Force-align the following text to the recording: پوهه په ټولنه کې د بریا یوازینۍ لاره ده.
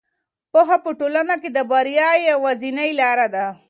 پوهه 0.51 0.77
په 0.83 0.89
ټولنه 0.99 1.35
کې 1.41 1.49
د 1.51 1.59
بریا 1.71 2.09
یوازینۍ 2.31 2.91
لاره 3.01 3.27
ده. 3.33 3.45